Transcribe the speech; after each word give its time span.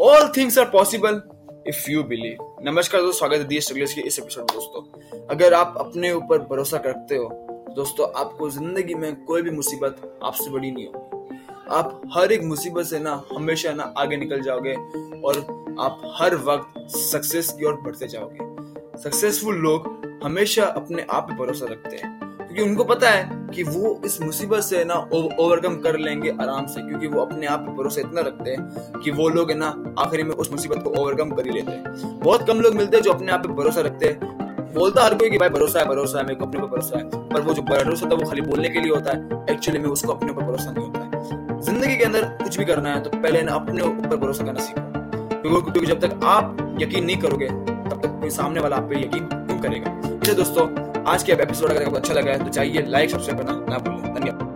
All 0.00 0.28
things 0.36 0.58
are 0.58 0.64
possible 0.64 1.22
if 1.68 1.90
you 1.90 2.02
believe 2.02 2.36
नमस्कार 2.64 3.00
दोस्तों, 3.00 3.28
स्वागत 3.28 3.52
है 3.52 3.58
के 3.94 4.00
इस 4.00 4.18
एपिसोड 4.18 4.50
में 4.50 4.54
दोस्तों। 4.54 5.26
अगर 5.26 5.54
आप 5.54 5.74
अपने 5.78 6.12
ऊपर 6.12 6.38
भरोसा 6.38 6.78
करते 6.78 7.16
हो, 7.16 7.28
दोस्तों, 7.76 8.20
आपको 8.20 8.50
ज़िंदगी 8.50 8.94
में 8.94 9.24
कोई 9.24 9.42
भी 9.42 9.50
मुसीबत 9.50 10.20
आपसे 10.24 10.50
बड़ी 10.50 10.70
नहीं 10.70 10.86
होगी। 10.86 11.36
आप 11.70 12.02
हर 12.14 12.32
एक 12.32 12.42
मुसीबत 12.42 12.84
से 12.84 12.98
ना, 12.98 13.22
हमेशा 13.32 13.72
ना 13.72 13.94
आगे 13.98 14.16
निकल 14.16 14.40
जाओगे 14.40 14.74
और 15.20 15.38
आप 15.80 16.16
हर 16.16 16.34
वक्त 16.34 16.90
सक्सेस 16.90 17.52
की 17.52 17.64
ओर 17.64 17.74
बढ़ते 17.74 18.08
जाओगे। 18.08 18.98
सक्सेसफुल 18.98 19.54
लोग 19.54 20.02
हमेशा 20.24 20.64
अपने 20.64 21.06
आप 21.10 21.22
पे 21.30 21.34
भरोसा 21.34 21.66
रखते 21.66 21.96
हैं। 21.96 22.31
क्योंकि 22.52 22.70
उनको 22.70 22.84
पता 22.84 23.10
है 23.10 23.46
कि 23.54 23.62
वो 23.62 24.00
इस 24.04 24.20
मुसीबत 24.22 24.60
से 24.60 24.82
ना 24.84 24.94
ओवरकम 25.12 25.76
कर 25.76 25.96
लेंगे 25.98 26.30
आराम 26.30 26.66
से, 26.66 26.80
क्योंकि 26.80 27.06
वो 27.06 27.20
अपने 27.20 27.46
आप 27.46 27.60
पे 27.60 27.72
भरोसा 27.72 28.00
इतना 28.00 28.20
रखते 28.20 28.50
हैं 28.50 29.00
कि 29.00 29.10
वो 29.10 29.28
लोग 29.28 29.50
है 29.50 29.56
ना 29.58 29.68
आखिरी 29.98 30.22
में 30.22 30.34
उस 30.34 30.50
मुसीबत 30.52 30.82
को 30.84 30.90
ओवरकम 31.02 31.30
कर 31.30 31.46
ही 31.46 31.52
लेते 31.52 31.72
हैं। 31.72 32.18
बहुत 32.20 32.46
कम 32.46 32.60
लोग 32.60 32.74
मिलते 32.74 32.96
हैं 32.96 33.04
जो 33.04 33.12
अपने 33.12 33.32
आप 33.32 33.46
पे 33.46 33.52
भरोसा 33.54 33.80
रखते 33.80 34.06
हैं। 34.06 34.74
बोलता 34.74 35.04
हर 35.04 35.14
कोई 35.14 35.30
कि 35.30 35.38
भाई 35.38 35.48
भरोसा 35.48 35.78
है 35.78 35.86
भरोसा 35.86 36.18
है, 36.18 36.24
मेरे 36.24 36.34
को 36.34 36.46
अपने 36.46 36.60
पर 36.60 36.66
भरोसा 36.66 36.98
है। 36.98 37.04
पर 37.30 37.40
वो 37.40 37.54
जो 37.54 37.62
भरोसा 37.62 38.08
है 38.08 38.16
वो 38.16 38.28
खाली 38.28 38.42
बोलने 38.42 38.68
के 38.68 38.80
लिए 38.80 38.92
होता 38.92 39.12
है। 39.12 39.44
एक्चुअली 39.50 39.78
में 39.78 39.88
उसको 39.88 40.12
अपने 40.12 40.30
ऊपर 40.30 40.42
भरोसा 40.42 40.70
नहीं 40.70 40.86
होता 40.86 41.00
है। 41.00 41.60
ज़िंदगी 41.62 41.96
के 41.96 42.04
अंदर 42.04 42.24
कुछ 42.42 42.58
भी 42.58 42.64
करना 42.64 42.94
है 42.94 43.02
तो 43.02 43.10
पहले 43.12 43.42
ना 43.42 43.54
अपने 43.54 43.82
ऊपर 43.82 44.16
भरोसा 44.16 44.44
करना 44.44 44.60
सीखो। 44.60 45.60
क्योंकि 45.62 45.86
जब 45.86 46.00
तक 46.00 46.20
आप 46.24 46.76
यकीन 46.80 47.04
नहीं 47.04 47.16
करोगे, 47.16 47.48
तब 47.48 48.00
तक 48.02 48.20
कोई 48.20 48.30
सामने 48.30 48.60
वाला 48.60 48.76
आप 48.76 48.88
पे 48.90 49.00
यकीन 49.00 49.26
क्यों 49.26 49.60
करेगा? 49.60 50.00
इसलिए 50.04 50.36
दोस्तों 50.36 50.66
आज 51.08 51.22
के 51.22 51.32
एपिसोड 51.32 51.70
अगर 51.70 51.84
आपको 51.84 51.96
अच्छा 51.96 52.14
लगा 52.14 52.32
है 52.32 52.44
तो 52.44 52.50
चाहिए 52.50 52.82
लाइक 52.86 53.10
सब्सक्राइब 53.10 53.38
करना 53.38 53.52
ना 53.68 53.78
भूलें 53.78 54.14
धन्यवाद। 54.14 54.51